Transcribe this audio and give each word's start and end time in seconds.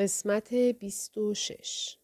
قسمت 0.00 0.54
26 0.54 1.96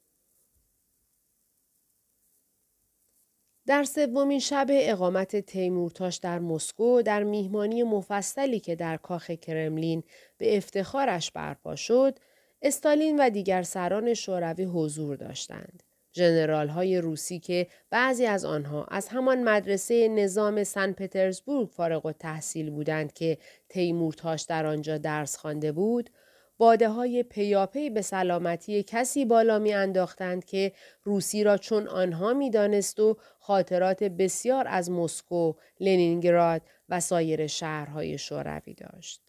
در 3.67 3.84
سومین 3.84 4.38
شب 4.38 4.67
اقامت 4.71 5.37
تیمورتاش 5.37 6.17
در 6.17 6.38
مسکو 6.38 7.03
در 7.03 7.22
میهمانی 7.22 7.82
مفصلی 7.82 8.61
که 8.61 8.77
در 8.77 8.96
کاخ 8.96 9.30
کرملین 9.30 10.03
به 10.38 10.56
افتخارش 10.56 11.30
برپا 11.30 11.77
شد 11.77 12.19
استالین 12.62 13.21
و 13.21 13.30
دیگر 13.30 13.63
سران 13.63 14.15
شوروی 14.15 14.65
حضور 14.65 15.17
داشتند. 15.17 15.83
ژنرال 16.16 16.69
های 16.69 16.98
روسی 16.98 17.38
که 17.38 17.66
بعضی 17.91 18.27
از 18.27 18.45
آنها 18.45 18.84
از 18.84 19.09
همان 19.09 19.45
مدرسه 19.45 20.09
نظام 20.09 20.65
سن 20.65 20.92
پترزبورگ 20.92 21.69
فارغ 21.69 22.06
و 22.06 22.12
تحصیل 22.12 22.70
بودند 22.70 23.12
که 23.12 23.38
تیمورتاش 23.69 24.42
در 24.42 24.66
آنجا 24.66 24.98
درس 24.98 25.37
خوانده 25.37 25.73
بود 25.73 26.10
باده 26.59 26.88
های 26.88 27.23
پیاپی 27.23 27.91
به 27.91 28.02
سلامتی 28.02 28.83
کسی 28.83 29.25
بالا 29.25 29.59
می 29.59 29.74
انداختند 29.74 30.45
که 30.45 30.73
روسی 31.02 31.45
را 31.45 31.59
چون 31.59 31.88
آنها 31.88 32.34
می 32.34 32.51
دانست 32.51 33.01
و 33.01 33.16
خاطرات 33.38 34.05
بسیار 34.05 34.69
از 34.69 34.91
مسکو، 34.91 35.52
لنینگراد 35.80 36.62
و 36.88 37.00
سایر 37.00 37.47
شهرهای 37.47 38.19
شوروی 38.19 38.74
داشت. 38.74 39.20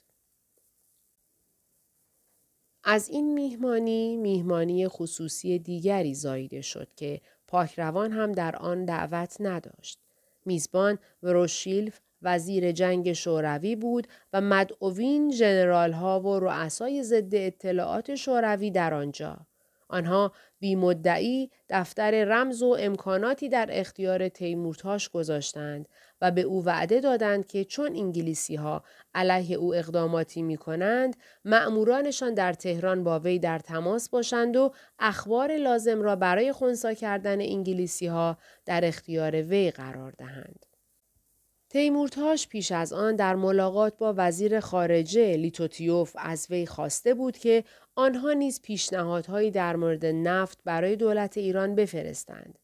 از 2.83 3.09
این 3.09 3.33
میهمانی 3.33 4.17
میهمانی 4.17 4.87
خصوصی 4.87 5.59
دیگری 5.59 6.13
زاییده 6.13 6.61
شد 6.61 6.87
که 6.95 7.21
پاکروان 7.47 8.11
هم 8.11 8.31
در 8.31 8.55
آن 8.55 8.85
دعوت 8.85 9.37
نداشت. 9.39 9.99
میزبان 10.45 10.99
وروشیلف 11.23 11.99
وزیر 12.21 12.71
جنگ 12.71 13.13
شوروی 13.13 13.75
بود 13.75 14.07
و 14.33 14.41
مدعوین 14.41 15.31
ژنرال 15.31 15.91
ها 15.91 16.19
و 16.19 16.39
رؤسای 16.39 17.03
ضد 17.03 17.35
اطلاعات 17.35 18.15
شوروی 18.15 18.71
در 18.71 18.93
آنجا. 18.93 19.37
آنها 19.89 20.31
بی 20.59 20.75
مدعی 20.75 21.49
دفتر 21.69 22.23
رمز 22.23 22.61
و 22.61 22.75
امکاناتی 22.79 23.49
در 23.49 23.69
اختیار 23.71 24.29
تیمورتاش 24.29 25.09
گذاشتند 25.09 25.89
و 26.21 26.31
به 26.31 26.41
او 26.41 26.65
وعده 26.65 26.99
دادند 26.99 27.47
که 27.47 27.65
چون 27.65 27.95
انگلیسی 27.95 28.55
ها 28.55 28.83
علیه 29.13 29.57
او 29.57 29.75
اقداماتی 29.75 30.41
می 30.41 30.57
کنند 30.57 31.15
مأمورانشان 31.45 32.33
در 32.33 32.53
تهران 32.53 33.03
با 33.03 33.19
وی 33.19 33.39
در 33.39 33.59
تماس 33.59 34.09
باشند 34.09 34.55
و 34.55 34.73
اخبار 34.99 35.57
لازم 35.57 36.01
را 36.01 36.15
برای 36.15 36.51
خونسا 36.51 36.93
کردن 36.93 37.41
انگلیسی 37.41 38.07
ها 38.07 38.37
در 38.65 38.85
اختیار 38.85 39.41
وی 39.41 39.71
قرار 39.71 40.11
دهند. 40.11 40.66
تیمورتاش 41.77 42.47
پیش 42.47 42.71
از 42.71 42.93
آن 42.93 43.15
در 43.15 43.35
ملاقات 43.35 43.97
با 43.97 44.13
وزیر 44.17 44.59
خارجه 44.59 45.37
لیتوتیوف 45.37 46.15
از 46.19 46.47
وی 46.49 46.65
خواسته 46.65 47.13
بود 47.13 47.37
که 47.37 47.63
آنها 47.95 48.33
نیز 48.33 48.61
پیشنهادهایی 48.61 49.51
در 49.51 49.75
مورد 49.75 50.05
نفت 50.05 50.59
برای 50.65 50.95
دولت 50.95 51.37
ایران 51.37 51.75
بفرستند 51.75 52.59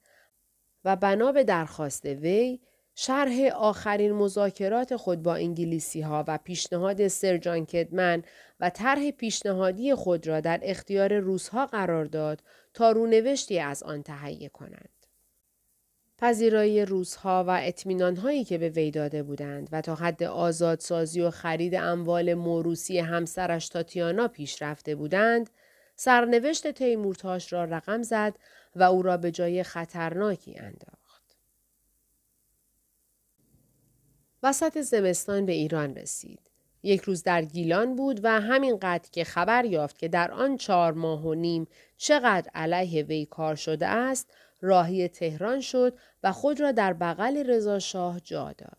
و 0.85 0.95
بنا 0.95 1.31
به 1.31 1.43
درخواست 1.43 2.05
وی 2.05 2.59
شرح 2.95 3.47
آخرین 3.55 4.11
مذاکرات 4.11 4.95
خود 4.95 5.23
با 5.23 5.35
انگلیسی 5.35 6.01
ها 6.01 6.25
و 6.27 6.39
پیشنهاد 6.43 7.07
سرجان 7.07 7.65
کدمن 7.65 8.23
و 8.59 8.69
طرح 8.69 9.11
پیشنهادی 9.11 9.95
خود 9.95 10.27
را 10.27 10.39
در 10.39 10.59
اختیار 10.63 11.19
روسها 11.19 11.65
قرار 11.65 12.05
داد 12.05 12.43
تا 12.73 12.91
رونوشتی 12.91 13.59
از 13.59 13.83
آن 13.83 14.03
تهیه 14.03 14.49
کنند. 14.49 14.92
پذیرایی 16.23 16.85
روزها 16.85 17.45
و 17.47 17.59
اطمینانهایی 17.61 18.43
که 18.43 18.57
به 18.57 18.69
وی 18.69 18.91
داده 18.91 19.23
بودند 19.23 19.69
و 19.71 19.81
تا 19.81 19.95
حد 19.95 20.23
آزادسازی 20.23 21.21
و 21.21 21.29
خرید 21.29 21.75
اموال 21.75 22.33
موروسی 22.33 22.99
همسرش 22.99 23.69
تاتیانا 23.69 24.27
پیش 24.27 24.61
رفته 24.61 24.95
بودند 24.95 25.49
سرنوشت 25.95 26.71
تیمورتاش 26.71 27.53
را 27.53 27.63
رقم 27.63 28.01
زد 28.01 28.35
و 28.75 28.83
او 28.83 29.01
را 29.01 29.17
به 29.17 29.31
جای 29.31 29.63
خطرناکی 29.63 30.59
انداخت. 30.59 31.35
وسط 34.43 34.81
زمستان 34.81 35.45
به 35.45 35.51
ایران 35.51 35.95
رسید. 35.95 36.39
یک 36.83 37.01
روز 37.01 37.23
در 37.23 37.41
گیلان 37.41 37.95
بود 37.95 38.19
و 38.23 38.41
همین 38.41 38.77
قدر 38.77 39.09
که 39.11 39.23
خبر 39.23 39.65
یافت 39.65 39.97
که 39.97 40.07
در 40.07 40.31
آن 40.31 40.57
چهار 40.57 40.93
ماه 40.93 41.25
و 41.25 41.33
نیم 41.33 41.67
چقدر 41.97 42.49
علیه 42.55 43.03
وی 43.03 43.25
کار 43.25 43.55
شده 43.55 43.87
است 43.87 44.29
راهی 44.63 45.07
تهران 45.07 45.61
شد 45.61 45.97
و 46.23 46.31
خود 46.31 46.61
را 46.61 46.71
در 46.71 46.93
بغل 46.93 47.49
رضا 47.49 47.79
شاه 47.79 48.19
جا 48.19 48.53
داد. 48.57 48.77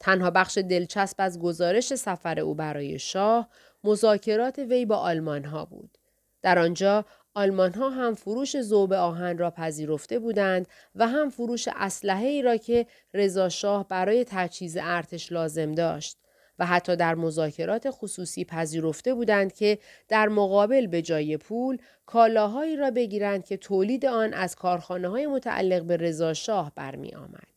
تنها 0.00 0.30
بخش 0.30 0.58
دلچسب 0.58 1.14
از 1.18 1.38
گزارش 1.38 1.94
سفر 1.94 2.40
او 2.40 2.54
برای 2.54 2.98
شاه 2.98 3.48
مذاکرات 3.84 4.58
وی 4.58 4.86
با 4.86 4.96
آلمان 4.96 5.44
ها 5.44 5.64
بود. 5.64 5.98
در 6.42 6.58
آنجا 6.58 7.04
آلمان 7.34 7.74
ها 7.74 7.90
هم 7.90 8.14
فروش 8.14 8.60
زوب 8.60 8.92
آهن 8.92 9.38
را 9.38 9.50
پذیرفته 9.50 10.18
بودند 10.18 10.66
و 10.94 11.08
هم 11.08 11.30
فروش 11.30 11.68
اسلحه 11.76 12.26
ای 12.26 12.42
را 12.42 12.56
که 12.56 12.86
رضا 13.14 13.48
شاه 13.48 13.88
برای 13.88 14.24
تجهیز 14.28 14.76
ارتش 14.80 15.32
لازم 15.32 15.72
داشت 15.72 16.18
و 16.58 16.66
حتی 16.66 16.96
در 16.96 17.14
مذاکرات 17.14 17.86
خصوصی 17.90 18.44
پذیرفته 18.44 19.14
بودند 19.14 19.52
که 19.52 19.78
در 20.08 20.28
مقابل 20.28 20.86
به 20.86 21.02
جای 21.02 21.36
پول 21.36 21.78
کالاهایی 22.06 22.76
را 22.76 22.90
بگیرند 22.90 23.44
که 23.44 23.56
تولید 23.56 24.06
آن 24.06 24.34
از 24.34 24.56
کارخانه 24.56 25.08
های 25.08 25.26
متعلق 25.26 25.82
به 25.82 25.96
رضا 25.96 26.34
شاه 26.34 26.72
برمی 26.74 27.14
آمد. 27.14 27.56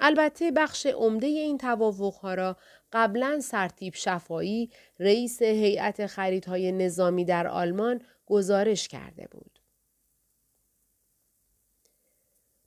البته 0.00 0.50
بخش 0.50 0.86
عمده 0.86 1.26
این 1.26 1.58
توافقها 1.58 2.34
را 2.34 2.56
قبلا 2.92 3.40
سرتیب 3.40 3.94
شفایی 3.94 4.70
رئیس 4.98 5.42
هیئت 5.42 6.06
خریدهای 6.06 6.72
نظامی 6.72 7.24
در 7.24 7.46
آلمان 7.46 8.00
گزارش 8.26 8.88
کرده 8.88 9.28
بود. 9.30 9.58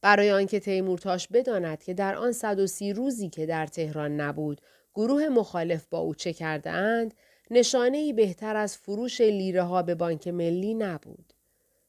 برای 0.01 0.31
آنکه 0.31 0.59
تیمورتاش 0.59 1.27
بداند 1.27 1.83
که 1.83 1.93
در 1.93 2.15
آن 2.15 2.31
130 2.31 2.93
روزی 2.93 3.29
که 3.29 3.45
در 3.45 3.67
تهران 3.67 4.21
نبود 4.21 4.61
گروه 4.95 5.27
مخالف 5.29 5.85
با 5.85 5.99
او 5.99 6.15
چه 6.15 6.33
کرده 6.33 6.69
اند 6.69 7.13
نشانه 7.51 7.97
ای 7.97 8.13
بهتر 8.13 8.55
از 8.55 8.77
فروش 8.77 9.21
لیره 9.21 9.63
ها 9.63 9.83
به 9.83 9.95
بانک 9.95 10.27
ملی 10.27 10.73
نبود. 10.73 11.33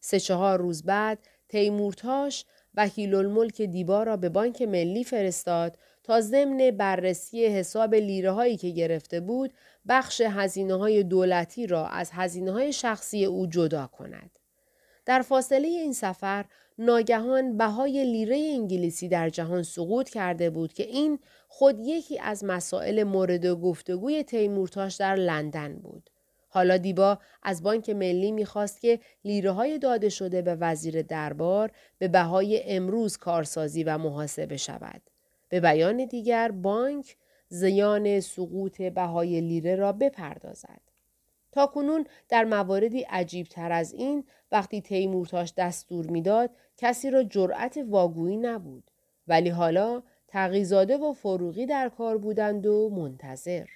سه 0.00 0.20
چهار 0.20 0.58
روز 0.58 0.82
بعد 0.82 1.18
تیمورتاش 1.48 2.44
وکیل 2.74 3.14
الملک 3.14 3.62
دیبا 3.62 4.02
را 4.02 4.16
به 4.16 4.28
بانک 4.28 4.62
ملی 4.62 5.04
فرستاد 5.04 5.78
تا 6.02 6.20
ضمن 6.20 6.70
بررسی 6.70 7.46
حساب 7.46 7.94
لیره 7.94 8.30
هایی 8.30 8.56
که 8.56 8.70
گرفته 8.70 9.20
بود 9.20 9.52
بخش 9.88 10.20
هزینه 10.20 10.74
های 10.74 11.02
دولتی 11.02 11.66
را 11.66 11.86
از 11.86 12.10
هزینه 12.12 12.52
های 12.52 12.72
شخصی 12.72 13.24
او 13.24 13.46
جدا 13.46 13.86
کند. 13.86 14.38
در 15.06 15.22
فاصله 15.22 15.68
این 15.68 15.92
سفر 15.92 16.44
ناگهان 16.78 17.56
بهای 17.56 18.04
لیره 18.04 18.36
انگلیسی 18.36 19.08
در 19.08 19.28
جهان 19.28 19.62
سقوط 19.62 20.08
کرده 20.08 20.50
بود 20.50 20.72
که 20.72 20.82
این 20.82 21.18
خود 21.54 21.78
یکی 21.80 22.18
از 22.18 22.44
مسائل 22.44 23.02
مورد 23.02 23.46
گفتگوی 23.46 24.22
تیمورتاش 24.22 24.96
در 24.96 25.14
لندن 25.14 25.74
بود. 25.74 26.10
حالا 26.48 26.76
دیبا 26.76 27.18
از 27.42 27.62
بانک 27.62 27.90
ملی 27.90 28.32
می‌خواست 28.32 28.80
که 28.80 29.00
لیره 29.24 29.50
های 29.50 29.78
داده 29.78 30.08
شده 30.08 30.42
به 30.42 30.54
وزیر 30.54 31.02
دربار 31.02 31.70
به 31.98 32.08
بهای 32.08 32.62
امروز 32.64 33.16
کارسازی 33.16 33.84
و 33.84 33.98
محاسبه 33.98 34.56
شود. 34.56 35.02
به 35.48 35.60
بیان 35.60 36.04
دیگر 36.04 36.50
بانک 36.50 37.16
زیان 37.48 38.20
سقوط 38.20 38.82
بهای 38.82 39.40
لیره 39.40 39.76
را 39.76 39.92
بپردازد. 39.92 40.80
تا 41.52 41.66
کنون 41.66 42.06
در 42.28 42.44
مواردی 42.44 43.00
عجیب 43.00 43.46
تر 43.46 43.72
از 43.72 43.92
این 43.92 44.24
وقتی 44.52 44.80
تیمورتاش 44.80 45.52
دستور 45.56 46.06
می‌داد 46.06 46.50
کسی 46.76 47.10
را 47.10 47.22
جرأت 47.22 47.78
واگویی 47.88 48.36
نبود 48.36 48.90
ولی 49.28 49.48
حالا 49.48 50.02
تقیزاده 50.32 50.96
و 50.96 51.12
فروغی 51.12 51.66
در 51.66 51.88
کار 51.88 52.18
بودند 52.18 52.66
و 52.66 52.90
منتظر. 52.90 53.66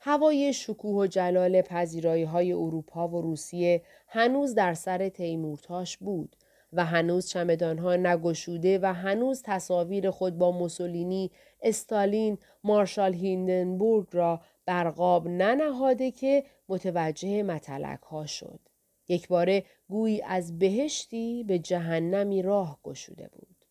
هوای 0.00 0.52
شکوه 0.52 0.96
و 0.96 1.06
جلال 1.06 1.62
پذیرایی 1.62 2.24
های 2.24 2.52
اروپا 2.52 3.08
و 3.08 3.22
روسیه 3.22 3.82
هنوز 4.08 4.54
در 4.54 4.74
سر 4.74 5.08
تیمورتاش 5.08 5.96
بود 5.96 6.36
و 6.72 6.84
هنوز 6.84 7.28
چمدانها 7.28 7.96
نگشوده 7.96 8.78
و 8.82 8.94
هنوز 8.94 9.42
تصاویر 9.44 10.10
خود 10.10 10.38
با 10.38 10.50
موسولینی، 10.50 11.30
استالین، 11.62 12.38
مارشال 12.64 13.14
هیندنبورگ 13.14 14.06
را 14.12 14.40
برقاب 14.66 15.28
ننهاده 15.28 16.10
که 16.10 16.44
متوجه 16.68 17.42
متلک 17.42 18.02
ها 18.02 18.26
شد. 18.26 18.60
یک 19.08 19.28
باره 19.28 19.64
گویی 19.88 20.22
از 20.22 20.58
بهشتی 20.58 21.44
به 21.44 21.58
جهنمی 21.58 22.42
راه 22.42 22.78
گشوده 22.82 23.28
بود. 23.32 23.64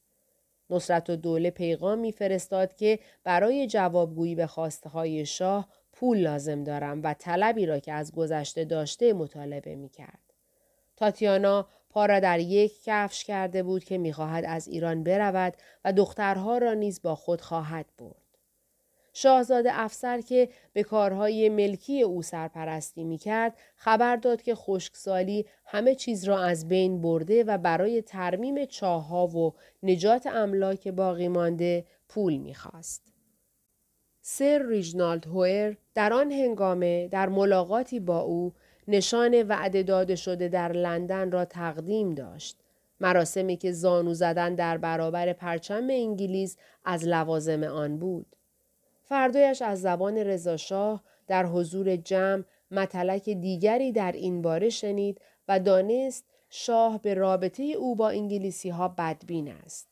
نصرت 0.69 1.09
و 1.09 1.15
دوله 1.15 1.49
پیغام 1.49 2.11
فرستاد 2.11 2.75
که 2.75 2.99
برای 3.23 3.67
جوابگویی 3.67 4.35
به 4.35 4.47
خواسته 4.47 4.89
های 4.89 5.25
شاه 5.25 5.67
پول 5.91 6.17
لازم 6.17 6.63
دارم 6.63 7.03
و 7.03 7.13
طلبی 7.13 7.65
را 7.65 7.79
که 7.79 7.93
از 7.93 8.11
گذشته 8.11 8.65
داشته 8.65 9.13
مطالبه 9.13 9.75
می 9.75 9.89
کرد. 9.89 10.33
تاتیانا 10.97 11.67
پا 11.89 12.05
را 12.05 12.19
در 12.19 12.39
یک 12.39 12.83
کفش 12.83 13.23
کرده 13.23 13.63
بود 13.63 13.83
که 13.83 13.97
می‌خواهد 13.97 14.45
از 14.47 14.67
ایران 14.67 15.03
برود 15.03 15.53
و 15.85 15.93
دخترها 15.93 16.57
را 16.57 16.73
نیز 16.73 17.01
با 17.01 17.15
خود 17.15 17.41
خواهد 17.41 17.85
برد. 17.97 18.26
شاهزاده 19.19 19.69
افسر 19.73 20.21
که 20.21 20.49
به 20.73 20.83
کارهای 20.83 21.49
ملکی 21.49 22.01
او 22.01 22.21
سرپرستی 22.21 23.03
می 23.03 23.17
کرد 23.17 23.53
خبر 23.75 24.15
داد 24.15 24.41
که 24.41 24.55
خشکسالی 24.55 25.45
همه 25.65 25.95
چیز 25.95 26.23
را 26.23 26.43
از 26.43 26.67
بین 26.67 27.01
برده 27.01 27.43
و 27.43 27.57
برای 27.57 28.01
ترمیم 28.01 28.65
چاهها 28.65 29.27
و 29.27 29.53
نجات 29.83 30.27
املاک 30.27 30.87
باقی 30.87 31.27
مانده 31.27 31.85
پول 32.09 32.37
می 32.37 32.55
خواست. 32.55 33.13
سر 34.21 34.65
ریجنالد 34.67 35.25
هویر 35.25 35.77
در 35.93 36.13
آن 36.13 36.31
هنگامه 36.31 37.07
در 37.07 37.29
ملاقاتی 37.29 37.99
با 37.99 38.19
او 38.19 38.53
نشان 38.87 39.43
وعده 39.43 39.83
داده 39.83 40.15
شده 40.15 40.47
در 40.47 40.71
لندن 40.71 41.31
را 41.31 41.45
تقدیم 41.45 42.13
داشت. 42.15 42.57
مراسمی 42.99 43.57
که 43.57 43.71
زانو 43.71 44.13
زدن 44.13 44.55
در 44.55 44.77
برابر 44.77 45.33
پرچم 45.33 45.87
انگلیس 45.89 46.57
از 46.85 47.07
لوازم 47.07 47.63
آن 47.63 47.97
بود. 47.97 48.36
فردایش 49.09 49.61
از 49.61 49.81
زبان 49.81 50.17
رضاشاه 50.17 51.03
در 51.27 51.45
حضور 51.45 51.95
جمع 51.95 52.43
مطلق 52.71 53.23
دیگری 53.23 53.91
در 53.91 54.11
این 54.11 54.41
باره 54.41 54.69
شنید 54.69 55.21
و 55.47 55.59
دانست 55.59 56.25
شاه 56.49 57.01
به 57.01 57.13
رابطه 57.13 57.63
او 57.63 57.95
با 57.95 58.09
انگلیسی 58.09 58.69
ها 58.69 58.87
بدبین 58.87 59.51
است. 59.51 59.87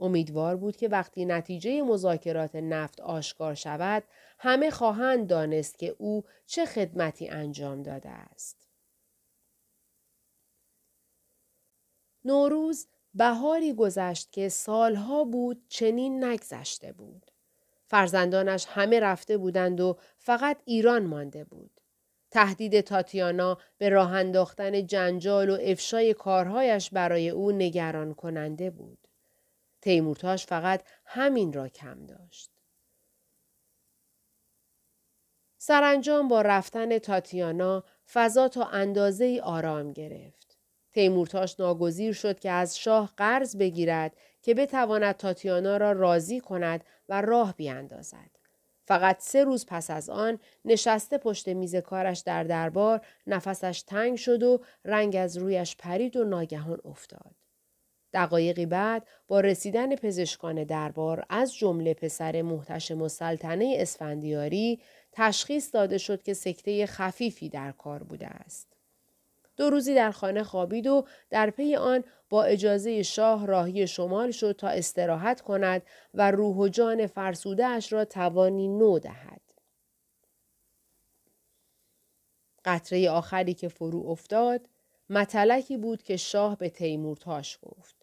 امیدوار 0.00 0.56
بود 0.56 0.76
که 0.76 0.88
وقتی 0.88 1.24
نتیجه 1.24 1.82
مذاکرات 1.82 2.56
نفت 2.56 3.00
آشکار 3.00 3.54
شود 3.54 4.02
همه 4.38 4.70
خواهند 4.70 5.26
دانست 5.26 5.78
که 5.78 5.96
او 5.98 6.24
چه 6.46 6.66
خدمتی 6.66 7.28
انجام 7.28 7.82
داده 7.82 8.08
است. 8.08 8.68
نوروز 12.24 12.86
بهاری 13.14 13.72
گذشت 13.72 14.32
که 14.32 14.48
سالها 14.48 15.24
بود 15.24 15.62
چنین 15.68 16.24
نگذشته 16.24 16.92
بود. 16.92 17.29
فرزندانش 17.90 18.66
همه 18.68 19.00
رفته 19.00 19.36
بودند 19.36 19.80
و 19.80 19.98
فقط 20.18 20.62
ایران 20.64 21.06
مانده 21.06 21.44
بود. 21.44 21.80
تهدید 22.30 22.80
تاتیانا 22.80 23.58
به 23.78 23.88
راه 23.88 24.12
انداختن 24.12 24.86
جنجال 24.86 25.50
و 25.50 25.58
افشای 25.62 26.14
کارهایش 26.14 26.90
برای 26.90 27.30
او 27.30 27.52
نگران 27.52 28.14
کننده 28.14 28.70
بود. 28.70 29.08
تیمورتاش 29.82 30.46
فقط 30.46 30.82
همین 31.04 31.52
را 31.52 31.68
کم 31.68 32.06
داشت. 32.06 32.50
سرانجام 35.58 36.28
با 36.28 36.42
رفتن 36.42 36.98
تاتیانا 36.98 37.84
فضا 38.12 38.48
تا 38.48 38.64
اندازه 38.64 39.24
ای 39.24 39.40
آرام 39.40 39.92
گرفت. 39.92 40.58
تیمورتاش 40.92 41.60
ناگزیر 41.60 42.12
شد 42.12 42.40
که 42.40 42.50
از 42.50 42.78
شاه 42.78 43.12
قرض 43.16 43.56
بگیرد 43.56 44.16
که 44.42 44.54
بتواند 44.54 45.16
تاتیانا 45.16 45.76
را 45.76 45.92
راضی 45.92 46.40
کند 46.40 46.84
و 47.08 47.20
راه 47.20 47.54
بیاندازد. 47.56 48.30
فقط 48.84 49.16
سه 49.20 49.44
روز 49.44 49.66
پس 49.66 49.90
از 49.90 50.10
آن 50.10 50.38
نشسته 50.64 51.18
پشت 51.18 51.48
میز 51.48 51.76
کارش 51.76 52.18
در 52.18 52.44
دربار 52.44 53.06
نفسش 53.26 53.82
تنگ 53.86 54.16
شد 54.16 54.42
و 54.42 54.60
رنگ 54.84 55.16
از 55.16 55.36
رویش 55.36 55.76
پرید 55.76 56.16
و 56.16 56.24
ناگهان 56.24 56.80
افتاد. 56.84 57.34
دقایقی 58.12 58.66
بعد 58.66 59.06
با 59.28 59.40
رسیدن 59.40 59.96
پزشکان 59.96 60.64
دربار 60.64 61.24
از 61.28 61.54
جمله 61.54 61.94
پسر 61.94 62.42
محتشم 62.42 63.02
السلطنه 63.02 63.76
اسفندیاری 63.78 64.80
تشخیص 65.12 65.74
داده 65.74 65.98
شد 65.98 66.22
که 66.22 66.34
سکته 66.34 66.86
خفیفی 66.86 67.48
در 67.48 67.72
کار 67.72 68.02
بوده 68.02 68.26
است. 68.26 68.79
دو 69.60 69.70
روزی 69.70 69.94
در 69.94 70.10
خانه 70.10 70.42
خوابید 70.42 70.86
و 70.86 71.04
در 71.30 71.50
پی 71.50 71.76
آن 71.76 72.04
با 72.28 72.44
اجازه 72.44 73.02
شاه 73.02 73.46
راهی 73.46 73.86
شمال 73.86 74.30
شد 74.30 74.52
تا 74.52 74.68
استراحت 74.68 75.40
کند 75.40 75.82
و 76.14 76.30
روح 76.30 76.56
و 76.56 76.68
جان 76.68 77.06
فرسوده 77.06 77.66
اش 77.66 77.92
را 77.92 78.04
توانی 78.04 78.68
نو 78.68 78.98
دهد. 78.98 79.40
قطره 82.64 83.10
آخری 83.10 83.54
که 83.54 83.68
فرو 83.68 84.06
افتاد 84.06 84.60
مطلقی 85.10 85.76
بود 85.76 86.02
که 86.02 86.16
شاه 86.16 86.56
به 86.56 86.68
تیمورتاش 86.68 87.58
گفت. 87.62 87.96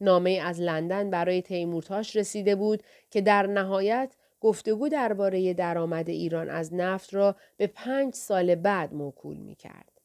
نامه 0.00 0.40
از 0.44 0.60
لندن 0.60 1.10
برای 1.10 1.42
تیمورتاش 1.42 2.16
رسیده 2.16 2.54
بود 2.54 2.82
که 3.10 3.20
در 3.20 3.46
نهایت 3.46 4.14
گفتگو 4.40 4.88
درباره 4.88 5.54
درآمد 5.54 6.08
ایران 6.08 6.50
از 6.50 6.74
نفت 6.74 7.14
را 7.14 7.36
به 7.56 7.66
پنج 7.66 8.14
سال 8.14 8.54
بعد 8.54 8.94
موکول 8.94 9.36
می 9.36 9.54
کرد. 9.54 9.99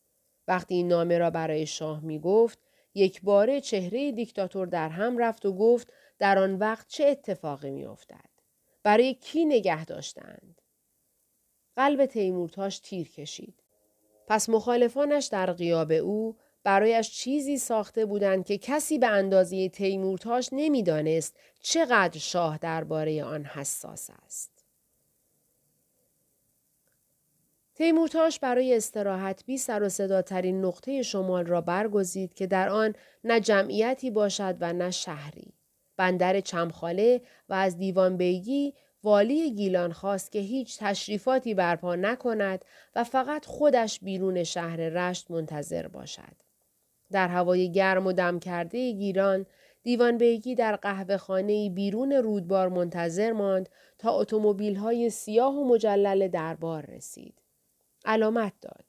وقتی 0.48 0.76
این 0.76 0.88
نامه 0.88 1.18
را 1.18 1.30
برای 1.30 1.66
شاه 1.66 2.00
می 2.00 2.20
گفت، 2.20 2.60
یک 2.94 3.22
باره 3.22 3.62
چهره 3.62 4.12
دیکتاتور 4.12 4.68
در 4.68 4.90
هم 4.90 5.18
رفت 5.18 5.46
و 5.46 5.54
گفت 5.54 5.94
در 6.20 6.40
آن 6.40 6.56
وقت 6.56 6.88
چه 6.88 7.06
اتفاقی 7.06 7.72
می 7.72 7.86
افتد؟ 7.86 8.30
برای 8.84 9.14
کی 9.14 9.46
نگه 9.46 9.86
داشتند؟ 9.86 10.62
قلب 11.76 12.06
تیمورتاش 12.06 12.80
تیر 12.80 13.10
کشید. 13.10 13.64
پس 14.28 14.50
مخالفانش 14.50 15.26
در 15.26 15.52
قیاب 15.54 15.92
او 15.92 16.36
برایش 16.64 17.12
چیزی 17.12 17.58
ساخته 17.58 18.06
بودند 18.06 18.46
که 18.46 18.58
کسی 18.58 18.98
به 18.98 19.08
اندازه 19.08 19.70
تیمورتاش 19.70 20.50
نمی‌دانست 20.52 21.38
چقدر 21.62 22.20
شاه 22.20 22.58
درباره 22.58 23.24
آن 23.24 23.46
حساس 23.46 24.10
است. 24.26 24.55
تیمورتاش 27.76 28.40
برای 28.40 28.76
استراحت 28.76 29.46
بی 29.46 29.58
سر 29.58 29.84
و 29.84 29.90
صداترین 29.90 30.66
نقطه 30.66 31.02
شمال 31.02 31.46
را 31.46 31.62
برگزید 31.62 32.34
که 32.34 32.48
در 32.48 32.70
آن 32.70 32.96
نه 33.24 33.40
جمعیتی 33.40 34.12
باشد 34.12 34.58
و 34.60 34.74
نه 34.74 34.92
شهری. 34.92 35.54
بندر 35.98 36.40
چمخاله 36.40 37.22
و 37.50 37.54
از 37.54 37.78
دیوان 37.78 38.18
بیگی 38.18 38.74
والی 39.04 39.52
گیلان 39.52 39.92
خواست 39.92 40.32
که 40.32 40.40
هیچ 40.40 40.80
تشریفاتی 40.80 41.54
برپا 41.54 41.96
نکند 41.96 42.66
و 42.96 43.04
فقط 43.04 43.46
خودش 43.46 44.00
بیرون 44.00 44.44
شهر 44.44 44.76
رشت 44.78 45.32
منتظر 45.32 45.88
باشد. 45.88 46.36
در 47.12 47.28
هوای 47.28 47.72
گرم 47.72 48.08
و 48.08 48.14
دم 48.14 48.40
کرده 48.40 48.92
گیران 48.92 49.46
دیوان 49.84 50.18
بیگی 50.18 50.56
در 50.56 50.76
قهوه 50.76 51.18
خانه 51.18 51.70
بیرون 51.70 52.12
رودبار 52.12 52.70
منتظر 52.70 53.32
ماند 53.32 53.70
تا 53.98 54.12
اتومبیل 54.12 54.76
های 54.76 55.10
سیاه 55.10 55.56
و 55.56 55.68
مجلل 55.74 56.28
دربار 56.28 56.86
رسید. 56.86 57.45
علامت 58.06 58.54
داد. 58.62 58.86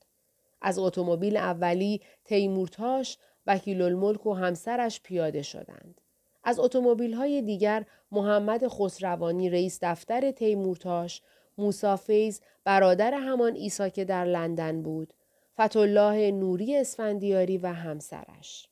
از 0.63 0.79
اتومبیل 0.79 1.37
اولی 1.37 2.01
تیمورتاش 2.25 3.19
وکیل 3.47 3.83
الملک 3.83 4.27
و 4.27 4.33
همسرش 4.35 5.01
پیاده 5.03 5.43
شدند. 5.43 6.01
از 6.45 6.59
اتومبیل 6.59 7.15
های 7.15 7.43
دیگر 7.43 7.87
محمد 8.13 8.69
خسروانی 8.69 9.51
رئیس 9.51 9.79
دفتر 9.83 10.31
تیمورتاش، 10.31 11.23
موسا 11.59 11.97
فیز 11.97 12.41
برادر 12.65 13.15
همان 13.15 13.55
ایسا 13.55 13.89
که 13.89 14.05
در 14.05 14.25
لندن 14.25 14.83
بود، 14.83 15.13
فتولاه 15.61 16.17
نوری 16.17 16.77
اسفندیاری 16.77 17.59
و 17.59 17.67
همسرش. 17.67 18.69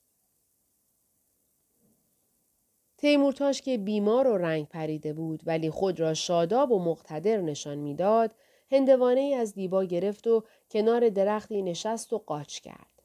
تیمورتاش 2.98 3.62
که 3.62 3.78
بیمار 3.78 4.26
و 4.26 4.36
رنگ 4.36 4.68
پریده 4.68 5.12
بود 5.12 5.42
ولی 5.46 5.70
خود 5.70 6.00
را 6.00 6.14
شاداب 6.14 6.72
و 6.72 6.78
مقتدر 6.78 7.40
نشان 7.40 7.78
می‌داد 7.78 8.34
هندوانه 8.74 9.20
ای 9.20 9.34
از 9.34 9.54
دیبا 9.54 9.84
گرفت 9.84 10.26
و 10.26 10.44
کنار 10.70 11.08
درختی 11.08 11.62
نشست 11.62 12.12
و 12.12 12.18
قاچ 12.18 12.60
کرد. 12.60 13.02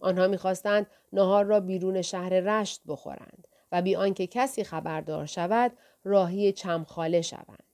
آنها 0.00 0.26
می‌خواستند 0.26 0.86
نهار 1.12 1.44
را 1.44 1.60
بیرون 1.60 2.02
شهر 2.02 2.40
رشت 2.40 2.82
بخورند 2.86 3.48
و 3.72 3.82
بی 3.82 3.96
آنکه 3.96 4.26
کسی 4.26 4.64
خبردار 4.64 5.26
شود 5.26 5.72
راهی 6.04 6.52
چمخاله 6.52 7.22
شوند. 7.22 7.64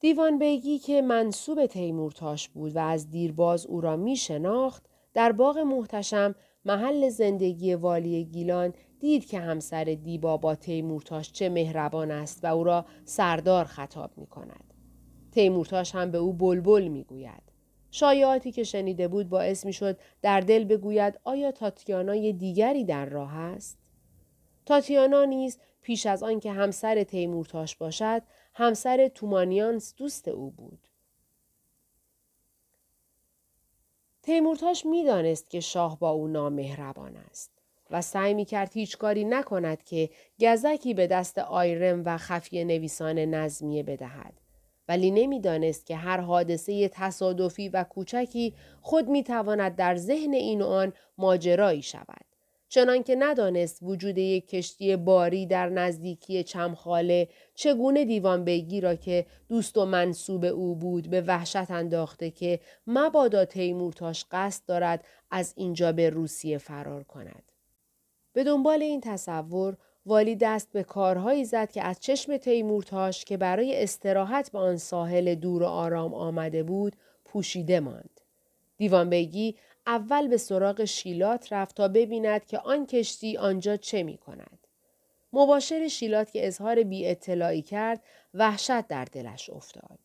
دیوان 0.00 0.38
بیگی 0.38 0.78
که 0.78 1.02
منصوب 1.02 1.66
تیمورتاش 1.66 2.48
بود 2.48 2.76
و 2.76 2.78
از 2.78 3.10
دیرباز 3.10 3.66
او 3.66 3.80
را 3.80 3.96
می 3.96 4.16
شناخت 4.16 4.86
در 5.14 5.32
باغ 5.32 5.58
محتشم 5.58 6.34
محل 6.64 7.08
زندگی 7.08 7.74
والی 7.74 8.24
گیلان 8.24 8.74
دید 9.04 9.26
که 9.26 9.40
همسر 9.40 9.84
دیبا 9.84 10.36
با 10.36 10.54
تیمورتاش 10.54 11.32
چه 11.32 11.48
مهربان 11.48 12.10
است 12.10 12.44
و 12.44 12.46
او 12.46 12.64
را 12.64 12.84
سردار 13.04 13.64
خطاب 13.64 14.10
می 14.16 14.26
کند. 14.26 14.74
تیمورتاش 15.32 15.94
هم 15.94 16.10
به 16.10 16.18
او 16.18 16.32
بلبل 16.32 16.88
می 16.88 17.04
گوید. 17.04 17.42
شایعاتی 17.90 18.52
که 18.52 18.64
شنیده 18.64 19.08
بود 19.08 19.28
باعث 19.28 19.66
می 19.66 19.72
شد 19.72 19.98
در 20.22 20.40
دل 20.40 20.64
بگوید 20.64 21.20
آیا 21.24 21.52
تاتیانای 21.52 22.32
دیگری 22.32 22.84
در 22.84 23.06
راه 23.06 23.36
است؟ 23.36 23.78
تاتیانا 24.66 25.24
نیز 25.24 25.58
پیش 25.82 26.06
از 26.06 26.22
آن 26.22 26.40
که 26.40 26.52
همسر 26.52 27.04
تیمورتاش 27.04 27.76
باشد 27.76 28.22
همسر 28.54 29.08
تومانیانس 29.08 29.94
دوست 29.96 30.28
او 30.28 30.50
بود. 30.50 30.88
تیمورتاش 34.22 34.86
می‌دانست 34.86 35.50
که 35.50 35.60
شاه 35.60 35.98
با 35.98 36.10
او 36.10 36.28
نامهربان 36.28 37.16
است 37.16 37.53
و 37.94 38.00
سعی 38.00 38.34
می 38.34 38.44
کرد 38.44 38.72
هیچ 38.72 38.98
کاری 38.98 39.24
نکند 39.24 39.82
که 39.82 40.10
گزکی 40.40 40.94
به 40.94 41.06
دست 41.06 41.38
آیرم 41.38 42.02
و 42.04 42.16
خفیه 42.18 42.64
نویسان 42.64 43.18
نظمیه 43.18 43.82
بدهد. 43.82 44.32
ولی 44.88 45.10
نمی‌دانست 45.10 45.86
که 45.86 45.96
هر 45.96 46.20
حادثه 46.20 46.88
تصادفی 46.88 47.68
و 47.68 47.84
کوچکی 47.84 48.54
خود 48.80 49.08
می 49.08 49.22
تواند 49.22 49.76
در 49.76 49.96
ذهن 49.96 50.34
این 50.34 50.62
و 50.62 50.66
آن 50.66 50.92
ماجرایی 51.18 51.82
شود. 51.82 52.24
چنانکه 52.68 53.16
ندانست 53.18 53.78
وجود 53.82 54.18
یک 54.18 54.48
کشتی 54.48 54.96
باری 54.96 55.46
در 55.46 55.68
نزدیکی 55.68 56.42
چمخاله 56.42 57.28
چگونه 57.54 58.04
دیوان 58.04 58.44
بیگی 58.44 58.80
را 58.80 58.94
که 58.94 59.26
دوست 59.48 59.76
و 59.76 59.84
منصوب 59.84 60.44
او 60.44 60.74
بود 60.74 61.10
به 61.10 61.20
وحشت 61.20 61.70
انداخته 61.70 62.30
که 62.30 62.60
مبادا 62.86 63.44
تیمورتاش 63.44 64.24
قصد 64.30 64.62
دارد 64.66 65.04
از 65.30 65.54
اینجا 65.56 65.92
به 65.92 66.10
روسیه 66.10 66.58
فرار 66.58 67.04
کند. 67.04 67.53
به 68.34 68.44
دنبال 68.44 68.82
این 68.82 69.00
تصور 69.00 69.76
والی 70.06 70.36
دست 70.36 70.72
به 70.72 70.82
کارهایی 70.82 71.44
زد 71.44 71.70
که 71.70 71.82
از 71.82 72.00
چشم 72.00 72.36
تیمورتاش 72.36 73.24
که 73.24 73.36
برای 73.36 73.82
استراحت 73.82 74.52
به 74.52 74.58
آن 74.58 74.76
ساحل 74.76 75.34
دور 75.34 75.62
و 75.62 75.66
آرام 75.66 76.14
آمده 76.14 76.62
بود 76.62 76.96
پوشیده 77.24 77.80
ماند. 77.80 78.20
دیوان 78.76 79.10
بیگی 79.10 79.56
اول 79.86 80.28
به 80.28 80.36
سراغ 80.36 80.84
شیلات 80.84 81.52
رفت 81.52 81.76
تا 81.76 81.88
ببیند 81.88 82.46
که 82.46 82.58
آن 82.58 82.86
کشتی 82.86 83.36
آنجا 83.36 83.76
چه 83.76 84.02
می 84.02 84.16
کند. 84.16 84.58
مباشر 85.32 85.88
شیلات 85.88 86.30
که 86.30 86.46
اظهار 86.46 86.82
بی 86.82 87.06
اطلاعی 87.06 87.62
کرد 87.62 88.02
وحشت 88.34 88.86
در 88.88 89.04
دلش 89.04 89.50
افتاد. 89.50 89.98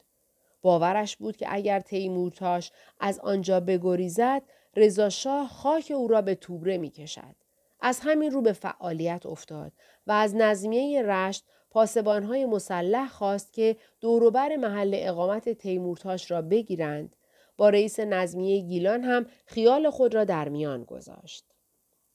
باورش 0.62 1.18
بود 1.18 1.38
که 1.38 1.46
اگر 1.50 1.80
تیمورتاش 1.80 2.72
از 3.00 3.20
آنجا 3.20 3.60
بگریزد 3.60 4.42
رضاشاه 4.76 5.48
خاک 5.48 5.92
او 5.96 6.08
را 6.08 6.22
به 6.22 6.36
توبره 6.36 6.78
می 6.78 6.90
کشد. 6.90 7.36
از 7.82 8.00
همین 8.04 8.32
رو 8.32 8.42
به 8.42 8.54
فعالیت 8.54 9.26
افتاد 9.26 9.72
و 10.08 10.12
از 10.12 10.36
نظمیه 10.36 11.02
رشت 11.02 11.46
پاسبانهای 11.70 12.46
مسلح 12.46 13.10
خواست 13.10 13.54
که 13.54 13.76
دوروبر 14.02 14.56
محل 14.56 14.96
اقامت 14.98 15.50
تیمورتاش 15.50 16.32
را 16.32 16.42
بگیرند 16.42 17.16
با 17.58 17.70
رئیس 17.70 18.00
نظمیه 18.00 18.62
گیلان 18.62 19.04
هم 19.04 19.26
خیال 19.46 19.90
خود 19.90 20.16
را 20.16 20.24
در 20.24 20.50
میان 20.50 20.84
گذاشت. 20.84 21.46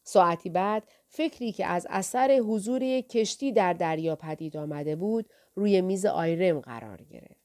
ساعتی 0.02 0.50
بعد 0.50 0.83
فکری 1.09 1.52
که 1.52 1.66
از 1.66 1.87
اثر 1.90 2.33
حضور 2.33 3.00
کشتی 3.00 3.52
در 3.52 3.73
دریا 3.73 4.16
پدید 4.16 4.56
آمده 4.56 4.97
بود 4.97 5.30
روی 5.54 5.80
میز 5.80 6.06
آیرم 6.06 6.61
قرار 6.61 7.02
گرفت. 7.02 7.44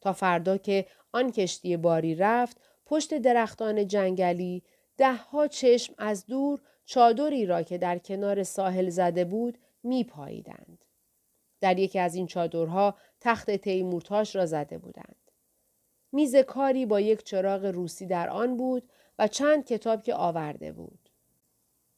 تا 0.00 0.12
فردا 0.12 0.56
که 0.56 0.86
آن 1.12 1.32
کشتی 1.32 1.76
باری 1.76 2.14
رفت 2.14 2.56
پشت 2.86 3.18
درختان 3.18 3.86
جنگلی 3.86 4.62
دهها 4.96 5.46
چشم 5.46 5.94
از 5.98 6.26
دور 6.26 6.60
چادری 6.88 7.46
را 7.46 7.62
که 7.62 7.78
در 7.78 7.98
کنار 7.98 8.42
ساحل 8.42 8.88
زده 8.88 9.24
بود 9.24 9.58
می 9.82 10.04
پاییدند. 10.04 10.84
در 11.60 11.78
یکی 11.78 11.98
از 11.98 12.14
این 12.14 12.26
چادرها 12.26 12.94
تخت 13.20 13.50
تیمورتاش 13.50 14.36
را 14.36 14.46
زده 14.46 14.78
بودند. 14.78 15.30
میز 16.12 16.36
کاری 16.36 16.86
با 16.86 17.00
یک 17.00 17.22
چراغ 17.22 17.64
روسی 17.64 18.06
در 18.06 18.28
آن 18.28 18.56
بود 18.56 18.90
و 19.18 19.28
چند 19.28 19.64
کتاب 19.64 20.02
که 20.02 20.14
آورده 20.14 20.72
بود. 20.72 21.08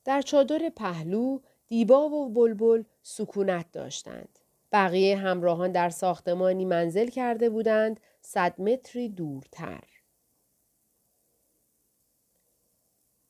در 0.04 0.22
چادر 0.22 0.68
پهلو 0.76 1.40
دیبا 1.66 2.08
و 2.08 2.28
بلبل 2.28 2.82
سکونت 3.02 3.72
داشتند. 3.72 4.38
بقیه 4.72 5.16
همراهان 5.16 5.72
در 5.72 5.90
ساختمانی 5.90 6.64
منزل 6.64 7.06
کرده 7.06 7.50
بودند 7.50 8.00
صد 8.20 8.60
متری 8.60 9.08
دورتر. 9.08 9.89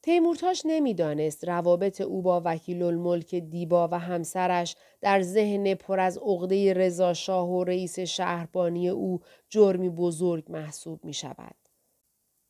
تیمورتاش 0.02 0.62
نمی‌دانست 0.64 1.48
روابط 1.48 2.00
او 2.00 2.22
با 2.22 2.42
وکیل 2.44 2.82
الملک 2.82 3.34
دیبا 3.34 3.88
و 3.88 3.98
همسرش 3.98 4.76
در 5.00 5.22
ذهن 5.22 5.74
پر 5.74 6.00
از 6.00 6.18
عقده 6.18 6.72
رضا 6.74 7.14
شاه 7.14 7.50
و 7.50 7.64
رئیس 7.64 7.98
شهربانی 7.98 8.88
او 8.88 9.20
جرمی 9.48 9.90
بزرگ 9.90 10.44
محسوب 10.48 11.04
می 11.04 11.14
شود. 11.14 11.54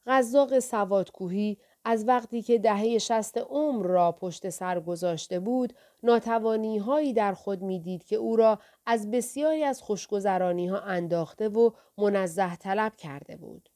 غذاق 0.07 0.59
سوادکوهی 0.59 1.59
از 1.85 2.09
وقتی 2.09 2.43
که 2.43 2.59
دهه 2.59 2.99
شست 2.99 3.39
عمر 3.39 3.87
را 3.87 4.13
پشت 4.13 4.49
سر 4.49 4.81
گذاشته 4.81 5.41
بود 5.41 5.73
ناتوانی 6.03 6.79
هایی 6.79 7.13
در 7.13 7.35
خود 7.35 7.63
می‌دید 7.63 8.05
که 8.05 8.17
او 8.17 8.37
را 8.37 8.59
از 8.87 9.11
بسیاری 9.11 9.65
از 9.65 9.83
خوشگذرانی 9.83 10.67
ها 10.67 10.81
انداخته 10.81 11.49
و 11.49 11.71
منزه 11.99 12.57
طلب 12.57 12.97
کرده 12.97 13.37
بود. 13.37 13.70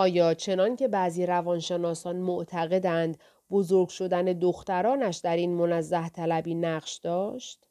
آیا 0.00 0.34
چنان 0.34 0.76
که 0.76 0.88
بعضی 0.88 1.26
روانشناسان 1.26 2.16
معتقدند 2.16 3.18
بزرگ 3.50 3.88
شدن 3.88 4.24
دخترانش 4.24 5.16
در 5.16 5.36
این 5.36 5.54
منزه 5.54 6.08
طلبی 6.08 6.54
نقش 6.54 6.96
داشت؟ 6.96 7.66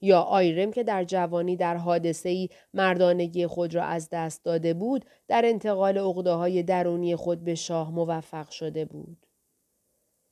یا 0.00 0.20
آیرم 0.20 0.70
که 0.70 0.82
در 0.82 1.04
جوانی 1.04 1.56
در 1.56 1.76
حادثه 1.76 2.48
مردانگی 2.74 3.46
خود 3.46 3.74
را 3.74 3.82
از 3.84 4.08
دست 4.12 4.44
داده 4.44 4.74
بود 4.74 5.04
در 5.28 5.42
انتقال 5.44 5.98
عقده 5.98 6.62
درونی 6.62 7.16
خود 7.16 7.44
به 7.44 7.54
شاه 7.54 7.90
موفق 7.90 8.50
شده 8.50 8.84
بود. 8.84 9.23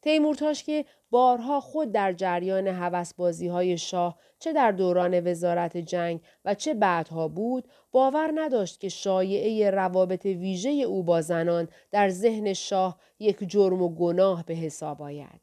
تیمورتاش 0.02 0.64
که 0.64 0.84
بارها 1.10 1.60
خود 1.60 1.92
در 1.92 2.12
جریان 2.12 2.66
هوسبازی 2.66 3.48
های 3.48 3.78
شاه 3.78 4.18
چه 4.38 4.52
در 4.52 4.72
دوران 4.72 5.26
وزارت 5.28 5.76
جنگ 5.76 6.20
و 6.44 6.54
چه 6.54 6.74
بعدها 6.74 7.28
بود 7.28 7.68
باور 7.92 8.32
نداشت 8.34 8.80
که 8.80 8.88
شایعه 8.88 9.70
روابط 9.70 10.24
ویژه 10.24 10.70
او 10.70 11.02
با 11.02 11.20
زنان 11.20 11.68
در 11.90 12.08
ذهن 12.08 12.52
شاه 12.52 12.98
یک 13.18 13.38
جرم 13.48 13.82
و 13.82 13.88
گناه 13.88 14.44
به 14.44 14.54
حساب 14.54 15.02
آید. 15.02 15.40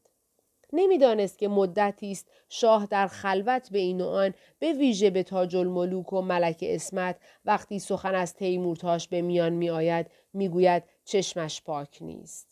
نمی‌دانست 0.72 1.38
که 1.38 1.48
مدتی 1.48 2.10
است 2.10 2.28
شاه 2.48 2.86
در 2.86 3.06
خلوت 3.06 3.70
به 3.70 3.78
این 3.78 4.00
و 4.00 4.06
آن 4.06 4.34
به 4.58 4.72
ویژه 4.72 5.10
به 5.10 5.22
تاج 5.22 5.56
الملوک 5.56 6.12
و 6.12 6.22
ملک 6.22 6.58
اسمت 6.62 7.16
وقتی 7.44 7.78
سخن 7.78 8.14
از 8.14 8.34
تیمورتاش 8.34 9.08
به 9.08 9.22
میان 9.22 9.52
می 9.52 9.70
آید 9.70 10.84
چشمش 11.04 11.62
پاک 11.62 11.98
نیست. 12.00 12.49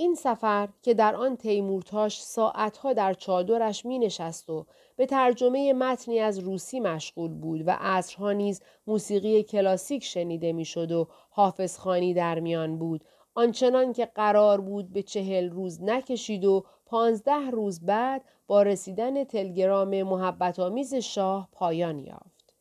این 0.00 0.14
سفر 0.14 0.68
که 0.82 0.94
در 0.94 1.16
آن 1.16 1.36
تیمورتاش 1.36 2.22
ساعتها 2.22 2.92
در 2.92 3.14
چادرش 3.14 3.84
می 3.84 3.98
نشست 3.98 4.50
و 4.50 4.66
به 4.96 5.06
ترجمه 5.06 5.72
متنی 5.72 6.20
از 6.20 6.38
روسی 6.38 6.80
مشغول 6.80 7.34
بود 7.34 7.62
و 7.66 7.76
عصرها 7.80 8.32
نیز 8.32 8.62
موسیقی 8.86 9.42
کلاسیک 9.42 10.04
شنیده 10.04 10.52
می‌شد 10.52 10.92
و 10.92 11.08
حافظ 11.30 11.78
خانی 11.78 12.14
در 12.14 12.40
میان 12.40 12.78
بود 12.78 13.04
آنچنان 13.34 13.92
که 13.92 14.06
قرار 14.06 14.60
بود 14.60 14.92
به 14.92 15.02
چهل 15.02 15.50
روز 15.50 15.82
نکشید 15.82 16.44
و 16.44 16.64
پانزده 16.86 17.50
روز 17.50 17.80
بعد 17.86 18.24
با 18.46 18.62
رسیدن 18.62 19.24
تلگرام 19.24 20.02
محبت 20.02 20.58
آمیز 20.58 20.94
شاه 20.94 21.48
پایان 21.52 21.98
یافت. 21.98 22.54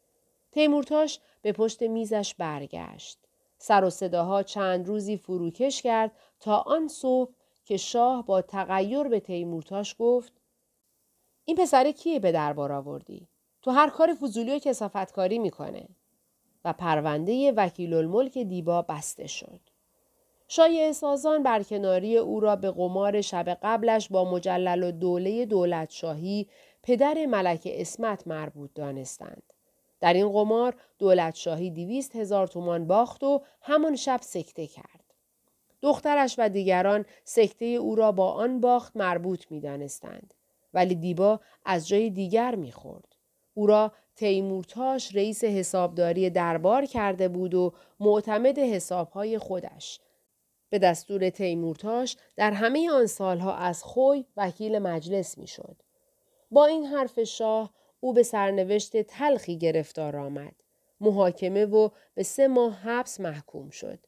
تیمورتاش 0.51 1.20
به 1.41 1.51
پشت 1.51 1.84
میزش 1.84 2.36
برگشت. 2.36 3.20
سر 3.58 3.84
و 3.84 3.89
صداها 3.89 4.44
چند 4.44 4.88
روزی 4.88 5.17
فروکش 5.17 5.82
کرد 5.82 6.12
تا 6.39 6.58
آن 6.58 6.88
صبح 6.88 7.32
که 7.65 7.77
شاه 7.77 8.25
با 8.25 8.41
تغییر 8.41 9.03
به 9.03 9.20
تیمورتاش 9.20 9.96
گفت 10.00 10.34
این 11.46 11.58
پسر 11.58 11.91
کیه 11.91 12.20
به 12.20 12.32
دربار 12.32 12.72
آوردی؟ 12.72 13.27
تو 13.62 13.72
هر 13.72 13.89
کار 13.89 14.13
فضولی 14.13 14.56
و 14.56 14.60
کسافتکاری 14.60 15.39
می‌کنه 15.39 15.88
و 16.65 16.74
پرونده 16.74 17.51
وکیل 17.51 17.94
الملک 17.94 18.38
دیبا 18.38 18.82
بسته 18.82 19.27
شد. 19.27 19.60
شایع 20.48 20.91
سازان 20.91 21.44
برکناری 21.44 22.17
او 22.17 22.39
را 22.39 22.56
به 22.56 22.72
قمار 22.72 23.22
شب 23.22 23.58
قبلش 23.63 24.10
با 24.10 24.32
مجلل 24.32 24.84
و 24.84 24.91
دوله 24.91 25.46
دولت 25.46 25.89
شاهی 25.89 26.48
پدر 26.84 27.25
ملک 27.25 27.62
اسمت 27.72 28.27
مربوط 28.27 28.70
دانستند. 28.75 29.44
در 30.00 30.13
این 30.13 30.29
قمار 30.29 30.75
دولت 31.00 31.36
شاهی 31.36 31.70
دیویست 31.70 32.15
هزار 32.15 32.48
تومان 32.48 32.88
باخت 32.88 33.24
و 33.24 33.41
همان 33.62 33.96
شب 33.96 34.20
سکته 34.22 34.67
کرد. 34.67 35.06
دخترش 35.81 36.36
و 36.38 36.50
دیگران 36.50 37.05
سکته 37.24 37.65
او 37.65 37.96
را 37.96 38.12
با 38.12 38.31
آن 38.31 38.62
باخت 38.62 38.98
مربوط 38.98 39.46
می 39.50 39.60
دانستند. 39.60 40.34
ولی 40.74 40.96
دیبا 40.96 41.39
از 41.65 41.88
جای 41.88 42.10
دیگر 42.10 42.55
می 42.55 42.72
خورد. 42.72 43.15
او 43.53 43.67
را 43.67 43.91
تیمورتاش 44.15 45.15
رئیس 45.15 45.43
حسابداری 45.43 46.29
دربار 46.29 46.86
کرده 46.86 47.27
بود 47.27 47.53
و 47.53 47.74
معتمد 48.00 48.60
حسابهای 48.60 49.38
خودش. 49.38 50.00
به 50.69 50.79
دستور 50.79 51.29
تیمورتاش 51.29 52.17
در 52.36 52.51
همه 52.51 52.91
آن 52.91 53.05
سالها 53.05 53.55
از 53.55 53.84
خوی 53.84 54.25
وکیل 54.38 54.79
مجلس 54.79 55.38
می 55.38 55.48
شد. 55.48 55.75
با 56.51 56.65
این 56.65 56.86
حرف 56.86 57.24
شاه 57.24 57.74
او 58.00 58.13
به 58.13 58.24
سرنوشت 58.24 59.01
تلخی 59.01 59.57
گرفتار 59.57 60.17
آمد. 60.17 60.55
محاکمه 61.01 61.65
و 61.65 61.89
به 62.15 62.24
سه 62.24 62.48
ماه 62.48 62.74
حبس 62.74 63.19
محکوم 63.19 63.69
شد. 63.69 64.00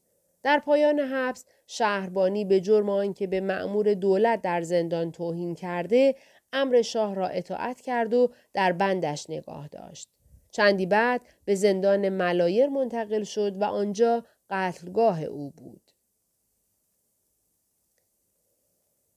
در 0.43 0.59
پایان 0.59 0.99
حبس 0.99 1.45
شهربانی 1.67 2.45
به 2.45 2.59
جرم 2.61 2.89
آنکه 2.89 3.27
به 3.27 3.41
مأمور 3.41 3.93
دولت 3.93 4.41
در 4.41 4.61
زندان 4.61 5.11
توهین 5.11 5.55
کرده 5.55 6.15
امر 6.53 6.81
شاه 6.81 7.15
را 7.15 7.27
اطاعت 7.27 7.81
کرد 7.81 8.13
و 8.13 8.29
در 8.53 8.71
بندش 8.71 9.29
نگاه 9.29 9.67
داشت. 9.67 10.09
چندی 10.51 10.85
بعد 10.85 11.21
به 11.45 11.55
زندان 11.55 12.09
ملایر 12.09 12.67
منتقل 12.67 13.23
شد 13.23 13.61
و 13.61 13.63
آنجا 13.63 14.25
قتلگاه 14.49 15.23
او 15.23 15.51
بود. 15.51 15.91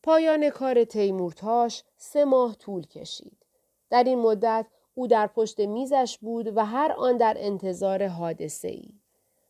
پایان 0.03 0.51
کار 0.51 0.85
تیمورتاش 0.85 1.83
سه 1.97 2.25
ماه 2.25 2.57
طول 2.57 2.87
کشید. 2.87 3.47
در 3.91 4.05
این 4.05 4.19
مدت 4.19 4.67
او 4.95 5.07
در 5.07 5.27
پشت 5.27 5.61
میزش 5.61 6.19
بود 6.21 6.57
و 6.57 6.65
هر 6.65 6.93
آن 6.93 7.17
در 7.17 7.35
انتظار 7.39 8.07
حادثه 8.07 8.69
ای. 8.69 9.02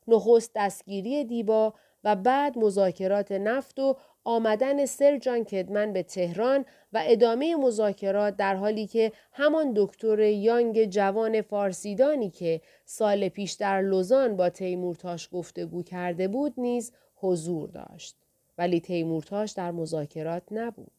نخست 0.09 0.51
دستگیری 0.55 1.25
دیبا 1.25 1.75
و 2.05 2.17
بعد 2.17 2.59
مذاکرات 2.59 3.33
نفت 3.33 3.79
و 3.79 3.97
آمدن 4.25 4.87
سر 4.87 5.19
جان 5.19 5.45
کدمن 5.45 5.93
به 5.93 6.03
تهران 6.03 6.65
و 6.93 7.03
ادامه 7.07 7.57
مذاکرات 7.57 8.37
در 8.37 8.55
حالی 8.55 8.87
که 8.87 9.13
همان 9.33 9.73
دکتر 9.77 10.19
یانگ 10.21 10.85
جوان 10.85 11.43
فارسیدانی 11.43 12.31
که 12.31 12.61
سال 12.85 13.29
پیش 13.29 13.53
در 13.53 13.83
لوزان 13.83 14.37
با 14.37 14.51
تیمورتاش 14.51 15.29
گفتگو 15.33 15.83
کرده 15.83 16.29
بود 16.29 16.55
نیز 16.57 16.93
حضور 17.15 17.69
داشت. 17.69 18.17
ولی 18.59 18.81
تیمورتاش 18.81 19.53
در 19.53 19.71
مذاکرات 19.71 20.43
نبود. 20.51 20.93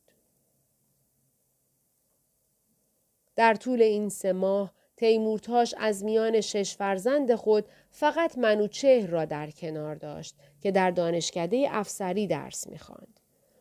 در 3.36 3.56
طول 3.56 3.82
این 3.82 4.10
سه 4.10 4.34
ماه 4.34 4.74
تیمورتاش 4.98 5.76
از 5.78 6.04
میان 6.04 6.42
شش 6.42 6.76
فرزند 6.76 7.36
خود 7.36 7.66
فقط 7.92 8.38
منوچهر 8.38 9.08
را 9.08 9.26
در 9.26 9.52
کنار 9.52 9.96
داشت 9.96 10.36
که 10.62 10.72
در 10.72 10.92
دانشکده 10.92 11.68
افسری 11.70 12.28
درس 12.28 12.68
می‌خواند. 12.68 13.20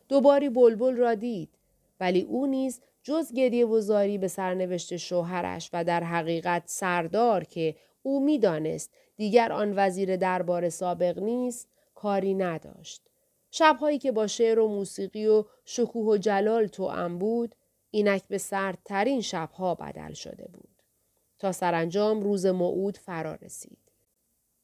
دوباری 0.09 0.49
بلبل 0.49 0.95
را 0.95 1.15
دید 1.15 1.49
ولی 1.99 2.21
او 2.21 2.47
نیز 2.47 2.81
جز 3.03 3.33
گریه 3.33 3.65
وزاری 3.65 4.17
به 4.17 4.27
سرنوشت 4.27 4.97
شوهرش 4.97 5.69
و 5.73 5.83
در 5.83 6.03
حقیقت 6.03 6.63
سردار 6.65 7.43
که 7.43 7.75
او 8.03 8.25
می‌دانست 8.25 8.91
دیگر 9.15 9.51
آن 9.51 9.73
وزیر 9.75 10.15
دربار 10.15 10.69
سابق 10.69 11.19
نیست 11.19 11.67
کاری 11.95 12.33
نداشت. 12.33 13.01
شبهایی 13.51 13.97
که 13.97 14.11
با 14.11 14.27
شعر 14.27 14.59
و 14.59 14.67
موسیقی 14.67 15.27
و 15.27 15.45
شکوه 15.65 16.05
و 16.05 16.17
جلال 16.17 16.67
توام 16.67 17.17
بود 17.17 17.55
اینک 17.91 18.23
به 18.27 18.37
سردترین 18.37 19.21
شبها 19.21 19.75
بدل 19.75 20.13
شده 20.13 20.47
بود. 20.53 20.72
تا 21.43 21.51
سرانجام 21.51 22.21
روز 22.21 22.45
موعود 22.45 22.97
فرا 22.97 23.35
رسید. 23.35 23.77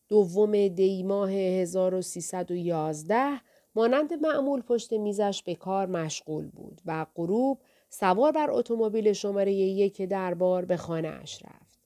دوم 0.07 0.67
دی 0.67 1.03
ماه 1.03 1.31
1311 1.31 3.41
مانند 3.75 4.13
معمول 4.13 4.61
پشت 4.61 4.93
میزش 4.93 5.43
به 5.45 5.55
کار 5.55 5.85
مشغول 5.85 6.47
بود 6.47 6.81
و 6.85 7.05
غروب 7.15 7.61
سوار 7.89 8.31
بر 8.31 8.51
اتومبیل 8.51 9.13
شماره 9.13 9.53
یک 9.53 10.01
دربار 10.01 10.65
به 10.65 10.77
خانه 10.77 11.07
اش 11.07 11.43
رفت. 11.43 11.79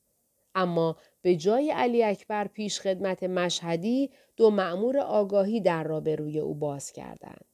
اما 0.55 0.97
به 1.21 1.35
جای 1.35 1.71
علی 1.71 2.03
اکبر 2.03 2.47
پیش 2.47 2.79
خدمت 2.79 3.23
مشهدی 3.23 4.09
دو 4.35 4.49
معمور 4.49 4.97
آگاهی 4.97 5.61
در 5.61 5.83
را 5.83 5.99
به 5.99 6.15
روی 6.15 6.39
او 6.39 6.53
باز 6.53 6.91
کردند. 6.91 7.45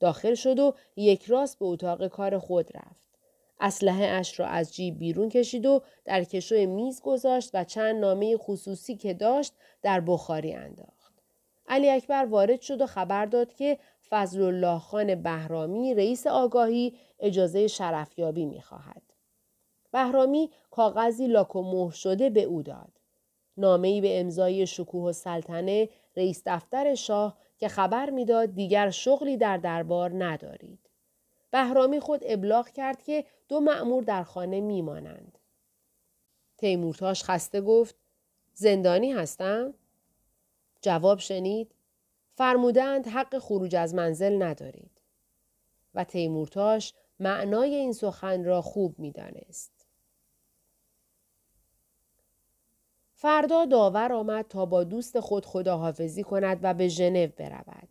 داخل 0.00 0.34
شد 0.34 0.58
و 0.58 0.74
یک 0.96 1.24
راست 1.24 1.58
به 1.58 1.64
اتاق 1.64 2.08
کار 2.08 2.38
خود 2.38 2.76
رفت. 2.76 3.09
اسلحه 3.60 4.06
اش 4.06 4.40
را 4.40 4.46
از 4.46 4.74
جیب 4.74 4.98
بیرون 4.98 5.28
کشید 5.28 5.66
و 5.66 5.82
در 6.04 6.24
کشو 6.24 6.54
میز 6.54 7.00
گذاشت 7.02 7.50
و 7.54 7.64
چند 7.64 8.00
نامه 8.00 8.36
خصوصی 8.36 8.96
که 8.96 9.14
داشت 9.14 9.54
در 9.82 10.00
بخاری 10.00 10.52
انداخت. 10.52 11.12
علی 11.68 11.90
اکبر 11.90 12.24
وارد 12.24 12.60
شد 12.60 12.80
و 12.80 12.86
خبر 12.86 13.26
داد 13.26 13.54
که 13.54 13.78
فضل 14.10 14.42
الله 14.42 14.78
خان 14.78 15.22
بهرامی 15.22 15.94
رئیس 15.94 16.26
آگاهی 16.26 16.94
اجازه 17.20 17.66
شرفیابی 17.66 18.46
می 18.46 18.60
خواهد. 18.60 19.02
بهرامی 19.92 20.50
کاغذی 20.70 21.26
لاک 21.26 21.56
و 21.56 21.62
مهر 21.62 21.90
شده 21.90 22.30
به 22.30 22.42
او 22.42 22.62
داد. 22.62 22.92
نامه‌ای 23.56 24.00
به 24.00 24.20
امضای 24.20 24.66
شکوه 24.66 25.10
و 25.10 25.12
سلطنه 25.12 25.88
رئیس 26.16 26.42
دفتر 26.46 26.94
شاه 26.94 27.36
که 27.58 27.68
خبر 27.68 28.10
می‌داد 28.10 28.54
دیگر 28.54 28.90
شغلی 28.90 29.36
در 29.36 29.56
دربار 29.56 30.24
ندارید. 30.24 30.89
بهرامی 31.50 32.00
خود 32.00 32.20
ابلاغ 32.24 32.68
کرد 32.68 33.02
که 33.02 33.24
دو 33.48 33.60
معمور 33.60 34.02
در 34.02 34.22
خانه 34.22 34.60
میمانند. 34.60 35.38
تیمورتاش 36.58 37.24
خسته 37.24 37.60
گفت 37.60 37.94
زندانی 38.54 39.12
هستم؟ 39.12 39.74
جواب 40.82 41.18
شنید 41.18 41.74
فرمودند 42.34 43.08
حق 43.08 43.38
خروج 43.38 43.76
از 43.76 43.94
منزل 43.94 44.42
ندارید. 44.42 44.90
و 45.94 46.04
تیمورتاش 46.04 46.94
معنای 47.20 47.74
این 47.74 47.92
سخن 47.92 48.44
را 48.44 48.62
خوب 48.62 48.98
می‌دانست. 48.98 49.86
فردا 53.14 53.64
داور 53.64 54.12
آمد 54.12 54.48
تا 54.48 54.66
با 54.66 54.84
دوست 54.84 55.20
خود 55.20 55.46
خداحافظی 55.46 56.22
کند 56.22 56.58
و 56.62 56.74
به 56.74 56.88
ژنو 56.88 57.26
برود. 57.26 57.88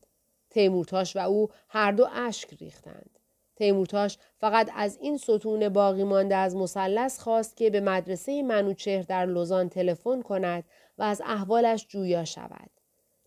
تیمورتاش 0.49 1.15
و 1.15 1.19
او 1.19 1.49
هر 1.69 1.91
دو 1.91 2.07
اشک 2.11 2.53
ریختند. 2.53 3.18
تیمورتاش 3.59 4.17
فقط 4.37 4.71
از 4.75 4.97
این 5.01 5.17
ستون 5.17 5.69
باقی 5.69 6.03
مانده 6.03 6.35
از 6.35 6.55
مثلث 6.55 7.19
خواست 7.19 7.57
که 7.57 7.69
به 7.69 7.81
مدرسه 7.81 8.43
منوچهر 8.43 9.01
در 9.01 9.25
لوزان 9.25 9.69
تلفن 9.69 10.21
کند 10.21 10.63
و 10.97 11.03
از 11.03 11.21
احوالش 11.25 11.87
جویا 11.87 12.25
شود. 12.25 12.69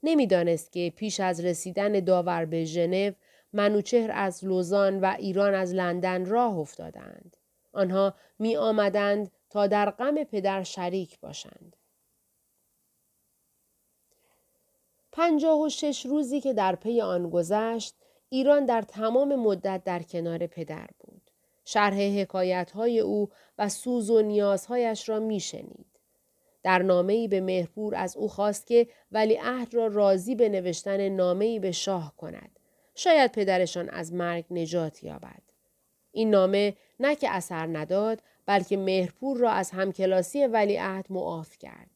نمی‌دانست 0.03 0.73
که 0.73 0.93
پیش 0.97 1.21
از 1.21 1.45
رسیدن 1.45 2.01
داور 2.01 2.45
به 2.45 2.65
ژنو 2.65 3.13
منوچهر 3.53 4.11
از 4.15 4.45
لوزان 4.45 5.01
و 5.01 5.15
ایران 5.19 5.55
از 5.55 5.75
لندن 5.75 6.25
راه 6.25 6.59
افتادند. 6.59 7.37
آنها 7.73 8.15
می 8.39 8.57
آمدند 8.57 9.31
تا 9.51 9.67
در 9.67 9.91
غم 9.91 10.25
پدر 10.25 10.63
شریک 10.63 11.21
باشند. 11.21 11.77
پنجاه 15.13 15.61
و 15.61 15.69
شش 15.69 16.07
روزی 16.07 16.41
که 16.41 16.53
در 16.53 16.75
پی 16.75 17.01
آن 17.01 17.31
گذشت 17.31 17.95
ایران 18.33 18.65
در 18.67 18.83
تمام 18.83 19.35
مدت 19.35 19.85
در 19.85 20.03
کنار 20.03 20.47
پدر 20.47 20.87
بود. 20.99 21.31
شرح 21.65 22.01
حکایت 22.01 22.71
های 22.71 23.01
او 23.01 23.29
و 23.59 23.69
سوز 23.69 24.11
و 24.11 24.23
نیازهایش 24.23 25.09
را 25.09 25.21
می 25.21 25.41
شنید. 25.41 25.87
در 26.63 26.83
نامه‌ای 26.83 27.29
به 27.29 27.41
مهرپور 27.41 27.95
از 27.95 28.17
او 28.17 28.29
خواست 28.29 28.67
که 28.67 28.87
ولی 29.13 29.39
عهد 29.43 29.75
را 29.75 29.87
راضی 29.87 30.35
به 30.35 30.49
نوشتن 30.49 31.09
نامه‌ای 31.09 31.59
به 31.59 31.73
شاه 31.73 32.15
کند. 32.17 32.59
شاید 32.95 33.33
پدرشان 33.33 33.89
از 33.89 34.13
مرگ 34.13 34.45
نجات 34.51 35.05
یابد. 35.05 35.43
این 36.13 36.31
نامه 36.31 36.77
نه 37.01 37.17
که 37.17 37.31
اثر 37.31 37.67
نداد 37.67 38.23
بلکه 38.47 38.77
مهرپور 38.77 39.39
را 39.39 39.51
از 39.51 39.71
همکلاسی 39.71 40.47
ولی 40.47 40.77
عهد 40.77 41.07
معاف 41.11 41.59
کرد. 41.59 41.91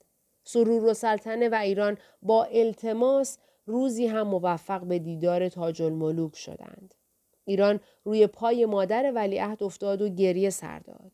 سرور 0.44 0.85
و 0.85 0.94
سلطنه 0.94 1.49
و 1.49 1.55
ایران 1.55 1.99
با 2.22 2.44
التماس 2.44 3.38
روزی 3.66 4.07
هم 4.07 4.26
موفق 4.26 4.81
به 4.81 4.98
دیدار 4.98 5.48
تاج 5.48 5.83
الملوک 5.83 6.37
شدند. 6.37 6.94
ایران 7.44 7.81
روی 8.05 8.26
پای 8.26 8.66
مادر 8.66 9.12
ولیعهد 9.14 9.62
افتاد 9.62 10.02
و 10.02 10.09
گریه 10.09 10.50
سر 10.50 10.79
داد. 10.79 11.12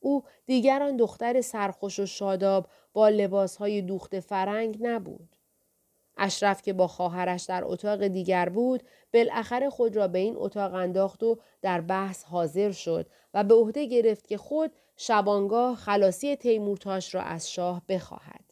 او 0.00 0.24
دیگران 0.46 0.96
دختر 0.96 1.40
سرخوش 1.40 1.98
و 1.98 2.06
شاداب 2.06 2.66
با 2.92 3.08
لباسهای 3.08 3.82
دوخت 3.82 4.20
فرنگ 4.20 4.78
نبود. 4.80 5.36
اشرف 6.18 6.62
که 6.62 6.72
با 6.72 6.86
خواهرش 6.86 7.44
در 7.44 7.64
اتاق 7.64 8.06
دیگر 8.06 8.48
بود 8.48 8.82
بالاخره 9.14 9.70
خود 9.70 9.96
را 9.96 10.08
به 10.08 10.18
این 10.18 10.34
اتاق 10.36 10.74
انداخت 10.74 11.22
و 11.22 11.38
در 11.62 11.80
بحث 11.80 12.24
حاضر 12.24 12.72
شد 12.72 13.06
و 13.34 13.44
به 13.44 13.54
عهده 13.54 13.86
گرفت 13.86 14.26
که 14.26 14.36
خود 14.36 14.72
شبانگاه 14.96 15.76
خلاصی 15.76 16.36
تیمورتاش 16.36 17.14
را 17.14 17.22
از 17.22 17.52
شاه 17.52 17.82
بخواهد. 17.88 18.49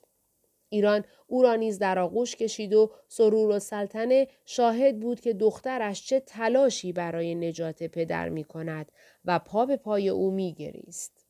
ایران 0.68 1.04
او 1.26 1.42
را 1.42 1.54
نیز 1.54 1.78
در 1.78 1.98
آغوش 1.98 2.36
کشید 2.36 2.74
و 2.74 2.90
سرور 3.08 3.50
و 3.50 3.58
سلطنه 3.58 4.28
شاهد 4.44 5.00
بود 5.00 5.20
که 5.20 5.32
دخترش 5.32 6.06
چه 6.06 6.20
تلاشی 6.20 6.92
برای 6.92 7.34
نجات 7.34 7.82
پدر 7.82 8.28
می 8.28 8.44
کند 8.44 8.92
و 9.24 9.38
پا 9.38 9.66
به 9.66 9.76
پای 9.76 10.08
او 10.08 10.30
می 10.30 10.54
گریست. 10.54 11.24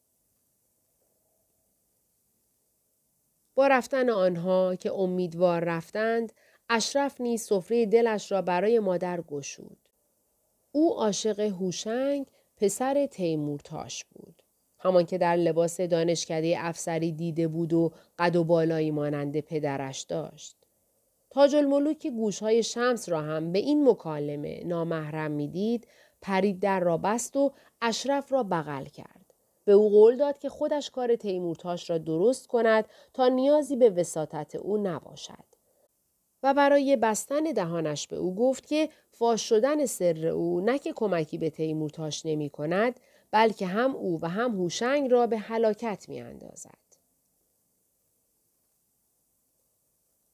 با 3.55 3.67
رفتن 3.67 4.11
آنها 4.11 4.77
که 4.77 4.93
امیدوار 4.93 5.65
رفتند 5.65 6.33
اشرف 6.69 7.21
نیز 7.21 7.43
سفره 7.43 7.87
دلش 7.87 8.33
را 8.33 8.43
برای 8.43 8.79
مادر 8.79 9.21
گشود. 9.21 9.89
او 10.73 10.95
عاشق 10.95 11.41
هوشنگ 11.41 12.27
پسر 12.57 13.07
تیمورتاش 13.07 14.05
بود. 14.05 14.38
همان 14.79 15.07
که 15.07 15.19
در 15.19 15.37
لباس 15.37 15.81
دانشکده 15.81 16.55
افسری 16.59 17.13
دیده 17.13 17.49
بود 17.49 17.73
و 17.73 17.93
قد 18.19 18.37
و 18.37 18.45
بالایی 18.45 18.91
مانند 18.91 19.41
پدرش 19.41 20.01
داشت. 20.03 20.57
تاج 21.31 21.55
الملوک 21.55 21.99
که 21.99 22.11
گوشهای 22.11 22.63
شمس 22.63 23.09
را 23.09 23.21
هم 23.21 23.53
به 23.53 23.59
این 23.59 23.89
مکالمه 23.89 24.65
نامحرم 24.65 25.31
می‌دید 25.31 25.87
پرید 26.23 26.61
در 26.61 26.81
را 26.81 26.97
بست 26.97 27.37
و 27.37 27.53
اشرف 27.83 28.33
را 28.33 28.43
بغل 28.43 28.85
کرد. 28.85 29.35
به 29.65 29.73
او 29.73 29.91
قول 29.91 30.17
داد 30.17 30.39
که 30.39 30.49
خودش 30.49 30.91
کار 30.91 31.17
تیمورتاش 31.17 31.91
را 31.91 31.99
درست 31.99 32.47
کند 32.47 32.85
تا 33.15 33.29
نیازی 33.29 33.77
به 33.77 33.91
وساطت 33.91 34.55
او 34.55 34.77
نباشد. 34.77 35.45
و 36.43 36.55
برای 36.55 36.97
بستن 36.97 37.43
دهانش 37.43 38.07
به 38.07 38.17
او 38.17 38.35
گفت 38.35 38.67
که 38.67 38.89
فاش 39.11 39.49
شدن 39.49 39.87
سر 39.87 40.27
او 40.27 40.61
نه 40.61 40.79
که 40.79 40.93
کمکی 40.93 41.39
به 41.39 41.51
تیمورتاش 41.51 42.27
نمی 42.27 42.51
کند 42.51 43.01
بلکه 43.31 43.67
هم 43.67 43.97
او 43.97 44.19
و 44.23 44.29
هم 44.29 44.51
هوشنگ 44.51 45.11
را 45.11 45.27
به 45.27 45.39
هلاکت 45.39 46.09
می 46.09 46.21
اندازد. 46.21 46.89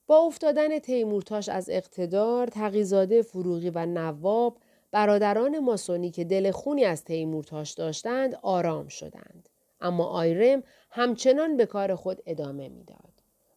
با 0.06 0.18
افتادن 0.18 0.78
تیمورتاش 0.78 1.48
از 1.48 1.70
اقتدار 1.70 2.46
تقیزاده 2.46 3.22
فروغی 3.22 3.70
و 3.70 3.86
نواب 3.86 4.58
برادران 4.90 5.58
ماسونی 5.58 6.10
که 6.10 6.24
دل 6.24 6.50
خونی 6.50 6.84
از 6.84 7.04
تیمورتاش 7.04 7.72
داشتند 7.72 8.38
آرام 8.42 8.88
شدند. 8.88 9.48
اما 9.80 10.04
آیرم 10.04 10.62
همچنان 10.90 11.56
به 11.56 11.66
کار 11.66 11.94
خود 11.94 12.22
ادامه 12.26 12.68
می‌داد. 12.68 13.13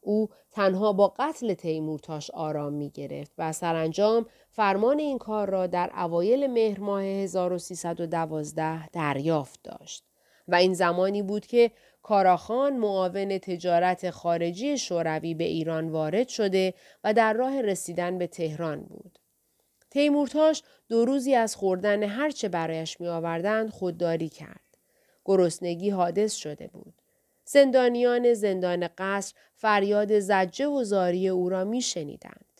او 0.07 0.29
تنها 0.51 0.93
با 0.93 1.13
قتل 1.19 1.53
تیمورتاش 1.53 2.31
آرام 2.31 2.73
می 2.73 2.89
گرفت 2.89 3.31
و 3.37 3.53
سرانجام 3.53 4.25
فرمان 4.49 4.99
این 4.99 5.17
کار 5.17 5.49
را 5.49 5.67
در 5.67 5.91
اوایل 5.95 6.47
مهر 6.47 6.79
ماه 6.79 7.03
1312 7.03 8.87
دریافت 8.87 9.59
داشت 9.63 10.03
و 10.47 10.55
این 10.55 10.73
زمانی 10.73 11.21
بود 11.21 11.45
که 11.45 11.71
کاراخان 12.01 12.77
معاون 12.77 13.37
تجارت 13.37 14.09
خارجی 14.09 14.77
شوروی 14.77 15.33
به 15.33 15.43
ایران 15.43 15.89
وارد 15.89 16.27
شده 16.27 16.73
و 17.03 17.13
در 17.13 17.33
راه 17.33 17.61
رسیدن 17.61 18.17
به 18.17 18.27
تهران 18.27 18.81
بود. 18.81 19.19
تیمورتاش 19.89 20.63
دو 20.89 21.05
روزی 21.05 21.35
از 21.35 21.55
خوردن 21.55 22.03
هرچه 22.03 22.49
برایش 22.49 23.01
می 23.01 23.07
آوردند 23.07 23.69
خودداری 23.69 24.29
کرد. 24.29 24.77
گرسنگی 25.25 25.89
حادث 25.89 26.35
شده 26.35 26.67
بود. 26.67 26.96
زندانیان 27.47 28.33
زندان 28.33 28.89
قصر 28.97 29.35
فریاد 29.55 30.19
زجه 30.19 30.67
و 30.67 30.83
زاری 30.83 31.29
او 31.29 31.49
را 31.49 31.63
می 31.63 31.81
شنیدند. 31.81 32.56